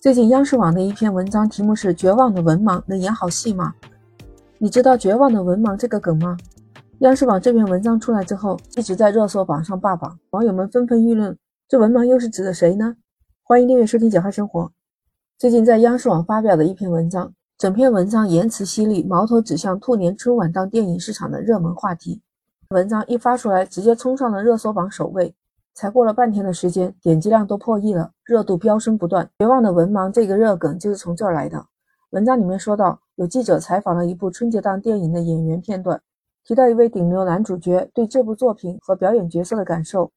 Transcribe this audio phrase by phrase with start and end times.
[0.00, 3.74] 最近央视网的一篇文章，题目是“绝望的文盲能演好戏吗？”
[4.56, 6.38] 你知道“绝望的文盲”这个梗吗？
[7.00, 11.36] 央视网这篇文章出来之后，一直在热搜榜上霸榜，网友们纷纷议论：
[11.68, 12.96] 这文盲又是指的谁呢？
[13.42, 14.62] 欢迎订阅收听《简化生活》。
[15.38, 22.22] 最近在央视网发表的一篇文章，整篇文章言辞犀利，矛头指向兔年春晚档电影市场的热门话题。
[22.70, 25.34] 文章一发出来，直接冲上了热搜榜首位。
[25.74, 29.30] 才过了半天的时间，点击量都破亿了，热度飙升不断。
[29.38, 31.64] 绝望的文盲这个热梗就是从这儿来的。
[32.10, 36.00] 文章里面说到，有记者采访了一部春节档电影的演员片段，
[36.44, 40.10] 提到一位顶流男主角对这部作品和表演角色的感受。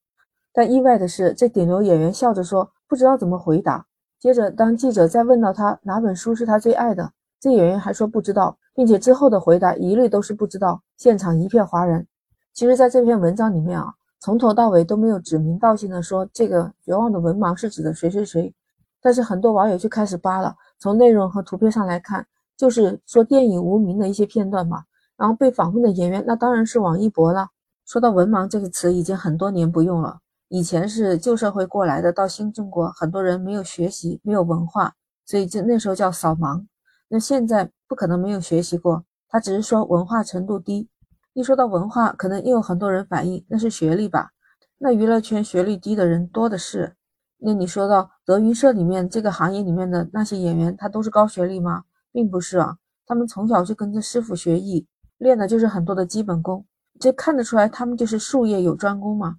[0.52, 3.86] 但意外的是，这顶流演员笑着说不知道怎么回答。
[4.20, 10.82] 接着，当记者再问到他哪本书是他最爱的，这演员还说不知道，并且之后的回答一律都是不知道。
[10.98, 12.06] 现场一片哗然。
[12.54, 13.94] 其实，在这篇文章里面啊。
[14.24, 18.56] 从头到尾都没有指名道姓的说这个绝望的文盲是指的谁谁谁，
[19.02, 20.56] 但是很多网友就开始扒了。
[20.80, 24.86] 从内容和图片上来看，就是说电影无名的一些片段嘛。
[25.18, 27.50] 然后被访问的演员那当然是王一博了。
[27.86, 30.18] 说到文盲这个词，已经很多年不用了。
[30.48, 34.94] 以前是旧社会过来的，到新中国，很多人没有学习，没有文化，
[35.26, 36.66] 所以就那时候叫扫盲。
[37.10, 40.88] 那现在不可能没有学习过，他只是说文化程度低。
[41.34, 44.30] 一说到文化，可能又有很多人反映那是学历吧？
[44.78, 46.96] 那娱乐圈学历低的人多的是。
[47.40, 51.86] 那你说到德云社里面这个行业里面的那些演员，他都是高学历吗？
[52.12, 54.86] 并不是啊，他们从小就跟着师傅学艺，
[55.18, 56.64] 练的就是很多的基本功，
[57.00, 59.38] 这看得出来他们就是术业有专攻嘛。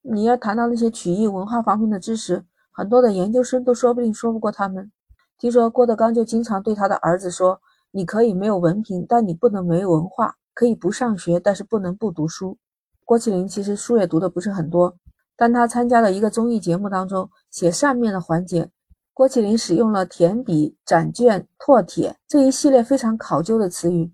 [0.00, 4.90] 你要谈到那些曲艺文化方面的知识，很多的研究生都说不定说不过他们。
[5.38, 7.60] 听说郭德纲就经常对他的儿子说
[7.92, 12.56] ：“你可以没有文凭，但你不能没文化。”可以不上学，但是不能不读书。
[13.04, 14.96] 郭麒麟其实书也读的不是很多，
[15.36, 18.70] 但他参加了一个综艺节目当中写扇面的环节，
[19.12, 24.10] 郭麒麟使用了填笔、展卷、拓帖这一系列非常考究的词语。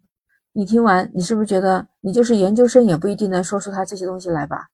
[0.53, 4.67] 你听完，你是不是觉得你就是研究生也不一定能说出他这些东西来吧？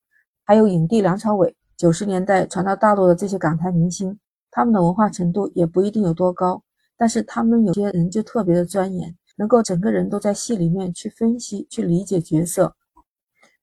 [0.44, 4.19] 还有影帝梁朝伟，九十年代传到大陆的这些港台明星，
[4.50, 6.62] 他们的文化程度也不一定有多高，
[6.97, 9.15] 但是他们有些人就特别的钻研。
[9.36, 12.74] 能够整个人都在戏里面去分析、去理解角色。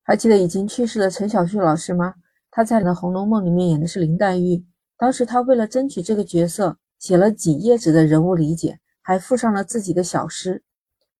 [0.03, 2.15] 还记得已经去世的陈小旭老师吗？
[2.51, 4.65] 他在《的红楼梦》里面演的是林黛玉。
[4.97, 10.63] 当时他为了争取这个角色，写了几页纸的人物理解，还附上了自己的小诗，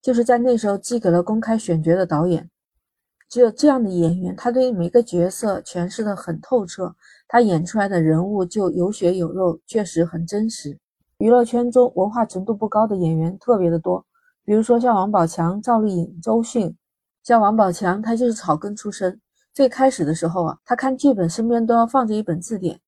[0.00, 2.48] 就是在那时候寄给了公开选角的导演。
[3.28, 6.94] 只有这样的演员，他对每个角色诠释的很透彻，
[7.26, 10.78] 他演出来的人物就有血有肉，确实很真实。
[11.18, 14.06] 娱乐圈中文化程度不高的演员特别的多。
[14.44, 16.76] 比如说像王宝强、赵丽颖、周迅，
[17.22, 19.18] 像王宝强，他就是草根出身。
[19.54, 22.78] 最开始的时候啊，他看剧本身边都要放着一本字典，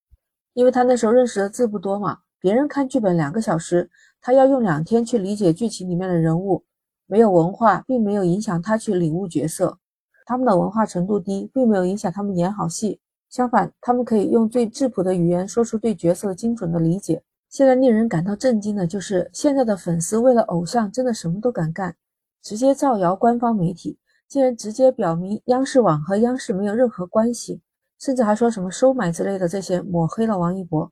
[0.53, 2.19] 因为他那时候认识的字不多嘛。
[2.39, 3.89] 别人看剧本两个小时，
[4.21, 6.63] 他要用两天去理解剧情里面的人物。
[7.07, 9.79] 没有文化，并没有影响他去领悟角色。
[10.25, 12.99] 他们的文化程度低，并没有影响他们演好戏。
[13.29, 17.23] 相反，他们可以用最质朴的语言说出对角色精准的理解。
[17.49, 21.95] 现在令人感到震惊的就是，现在的粉丝为了偶像，真的什么都敢干，
[22.41, 23.97] 直接造谣官方媒体，
[24.27, 27.61] 竟然直接表明央视网和央视没有任何关系，
[27.99, 30.91] 甚至还说什么收买之类的，这些抹黑了王一博。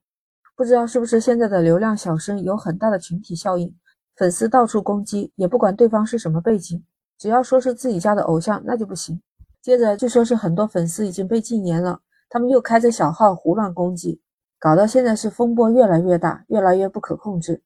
[0.55, 3.75] 不知道是不是现在的流量小生有很大的群体效应，
[4.15, 6.81] 粉丝到处攻击，也不管对方是什么背景，
[7.17, 9.21] 只要说是自己家的偶像，那就不行。
[9.61, 11.99] 接着据说是很多粉丝已经被禁言了，
[12.29, 14.21] 他们又开着小号胡乱攻击。
[14.65, 17.61] 搞到现在是风波越来越大，越来越不可控制。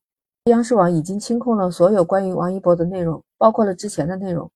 [0.48, 4.52] 央视网已经清空了所有关于王一博的内容，包括了之前的内容。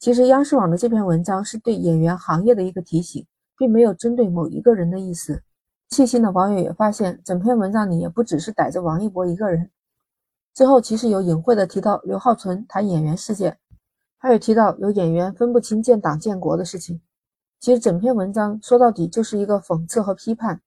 [0.00, 3.24] 其实央视网的这篇文章是对演员行业的一个提醒，
[3.56, 5.44] 并没有针对某一个人的意思。
[5.90, 9.70] 细心的网友也发现，整篇文章里也不只是逮着王一博一个人。
[10.52, 13.56] 之后其实有隐晦的提到刘浩存谈演员事件，
[14.18, 17.00] 还有提到有演员分不清建党建国的事情。
[17.60, 20.60] 其实整篇文章说到底就是一个讽刺和批判。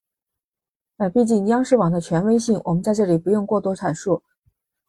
[1.10, 4.22] 毕竟央视网的权威性，我们在这里不用过多阐述，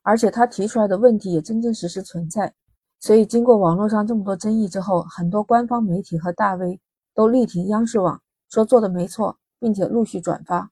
[0.03, 2.53] 而且他提出来的问题也真真实实存在。
[2.99, 6.79] 所以，经过网络上这么多争议之后，很多官方媒体和大 V
[7.13, 10.71] 都力挺央视网，说做的没错，并且陆续转发。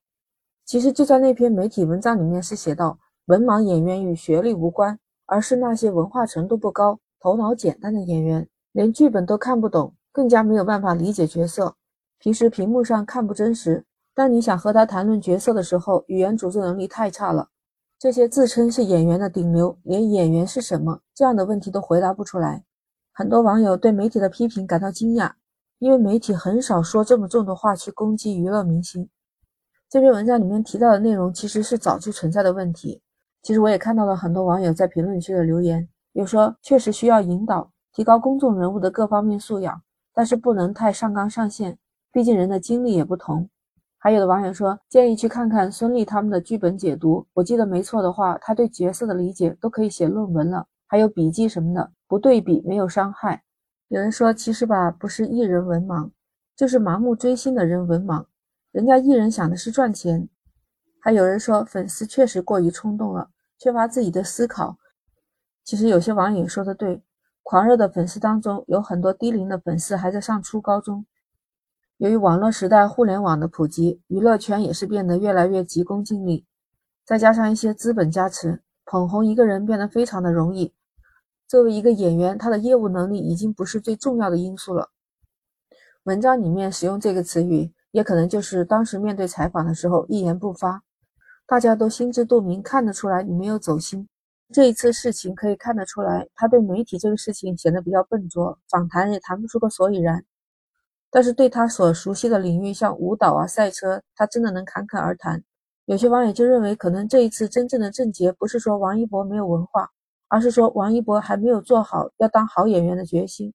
[0.66, 11.76] 其实就在那篇媒体文章里面是写到，文盲演员与学历无关，而是那些文化程度不高、头脑简单的演员，连剧本都看不懂，更加没有办法理解角色，
[12.18, 13.86] 平时屏幕上看不真实。
[14.16, 17.50] 当你想和他谈论角色的时候，语言组织能力太差了。
[17.98, 22.64] 这些自称是演员的顶流，连演员是什么这样的问题都回答不出来。
[23.12, 25.32] 很多网友对媒体的批评感到惊讶，
[25.80, 29.10] 因为媒体很少说这么重的话去攻击娱乐明星。
[29.90, 33.02] 这篇文章里面提到的内容其实是早就存在的问题，
[33.42, 39.82] 其实我也看到了很多网友在评论区的留言，有说确实需要引导，提高公众人物的各方面素养，
[40.14, 41.78] 但是不能太上纲上线，
[42.12, 43.50] 毕竟人的经历也不同。
[44.04, 53.42] 还有的网友说，建议去看看孙俪他们的剧本解读，我记得没错的话，他对角色的理解都可以写论文了，还有笔记什么的，不对比没有伤害。
[53.88, 56.12] 有人说，其实吧，不是艺人文盲，
[56.54, 58.26] 就是盲目追星的人文盲，
[58.74, 60.28] 人家艺人想的是赚钱。
[61.00, 64.76] 还有人说，粉丝确实过于冲动了，缺乏自己的思考。
[65.64, 67.02] 其实有些网友说的对，
[67.42, 71.06] 狂热的粉丝当中有很多低龄的粉丝还在上初高中。
[71.98, 76.46] 由于网络时代互联网的普及，娱乐圈也是变得越来越急功近利，
[77.06, 80.74] 再加上一些资本加持，捧红一个人变得非常的容易。
[81.48, 84.90] 作为一个演员，他的业务能力已经不是最重要的因素了。
[86.04, 90.82] 文章里面使用这个词语，也可能就是当时面对采访的时候一言不发，
[91.46, 94.10] 大家都心知肚明，看得出来你没有走心。
[94.52, 100.26] 这一次事情可以看得出来，他对媒体这个事情显得比较笨拙，访谈也谈不出个所以然。
[101.16, 105.44] 但是对他所熟悉的领域，像舞蹈啊、赛车，他真的能侃侃而谈。
[105.86, 109.92] 有些网友就认为，可能这一次真正的症结不是说王一博没有文化，
[110.28, 113.54] 而是说王一博还没有做好要当好演员的决心。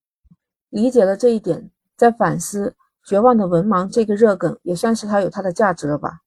[0.69, 6.21] 理解了这一点，在反思“绝望的文盲”这个热梗，也算是他有他的价值了吧。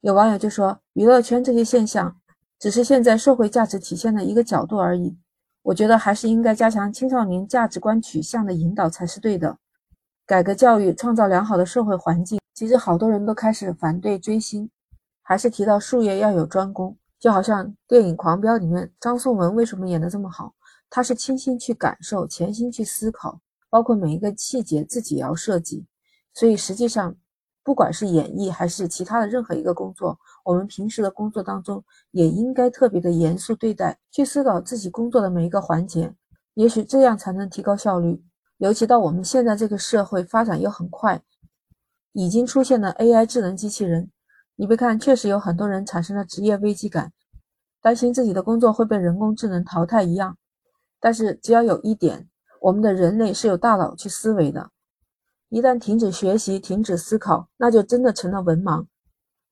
[0.00, 2.16] 有网友就说，娱乐圈这些现象，
[2.58, 5.18] 只是现在社会价值体现的一个角度而已。
[5.60, 9.58] 我觉得还是应该加强青少年价值观取向的引导才是对的。
[10.30, 12.38] 改革教育，创造良好的社会环境。
[12.54, 14.70] 其实好多人都开始反对追星，
[15.22, 16.96] 还是提到术业要有专攻。
[17.18, 20.54] 就好像电影《狂飙》里面，张颂文为什么演得这么好？
[20.88, 25.84] 他是倾心去感受，潜心去思考，包括每一个细节自己也要设计。
[26.32, 27.12] 所以实际上，
[27.64, 36.14] 不管是演艺还是其他的任何一个工作，我们平时的工作当中也应该特别的严肃对待，去思考自己工作的每一个环节。
[36.54, 38.22] 也许这样才能提高效率。
[38.60, 41.22] 尤其到我们现在这个社会发展又很快，
[42.12, 44.10] 已经出现了 AI 智能机器人。
[44.54, 47.10] 你别看，确实有很多人产生了职业危机感，
[47.80, 50.36] 担心自己的工作会被人工智能淘汰一样。
[51.00, 52.28] 但是只要有一点，
[52.60, 54.70] 我们的人类是有大脑去思维的，
[55.48, 58.84] 一旦停止学习、停止思考，那就真的成了文盲，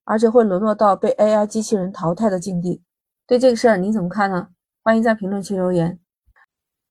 [0.04, 2.82] 而且会沦落到被 AI 机器人淘汰的境地。
[3.26, 4.48] 对这个事儿你怎么看呢？
[4.82, 5.98] 欢迎在评论区留言。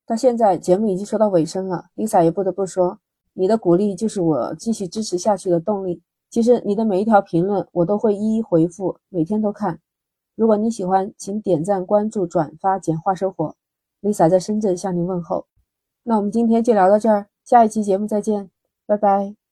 [0.08, 2.98] 到现在节目已经说到尾声了，Lisa 也不得不说，
[3.34, 6.02] 你的鼓励就是我继续支持下去的动力。
[6.30, 9.80] 其实你的每一条评论我都会一一回复，每天都看。
[10.36, 13.56] 如果你喜欢，请点赞、关注、转发，简化生活。
[14.02, 15.46] Lisa 在深圳向您问候。
[16.04, 18.50] 那我们今天就聊到这儿，下一期节目再见，
[18.86, 19.47] 拜拜。